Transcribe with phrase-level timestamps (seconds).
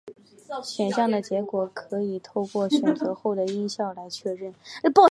[0.63, 4.51] 选项的结果可以透过选择后的音效来确认。